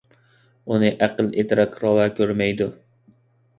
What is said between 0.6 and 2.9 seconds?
ئۇنى ئەقىل- ئىدراك راۋا كۆرمەيدۇ.